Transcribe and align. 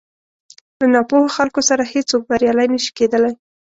له 0.79 0.85
ناپوهو 0.93 1.33
خلکو 1.37 1.59
سره 1.69 1.83
هېڅ 1.91 2.05
څوک 2.11 2.21
بريالی 2.29 2.67
نه 2.73 2.79
شي 2.83 2.91
کېدلی. 2.97 3.31